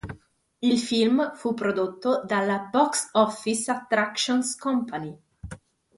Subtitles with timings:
[0.61, 5.15] Il film fu prodotto dalla Box Office Attractions Company.